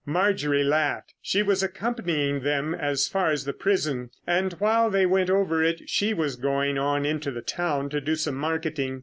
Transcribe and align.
Marjorie 0.03 0.63
laughed. 0.63 1.13
She 1.21 1.43
was 1.43 1.61
accompanying 1.61 2.39
them 2.39 2.73
as 2.73 3.07
far 3.07 3.29
as 3.29 3.45
the 3.45 3.53
prison, 3.53 4.09
and 4.25 4.51
while 4.53 4.89
they 4.89 5.05
went 5.05 5.29
over 5.29 5.63
it 5.63 5.87
she 5.87 6.11
was 6.11 6.37
going 6.37 6.75
on 6.79 7.05
into 7.05 7.29
the 7.29 7.43
town 7.43 7.87
to 7.91 8.01
do 8.01 8.15
some 8.15 8.33
marketing. 8.33 8.99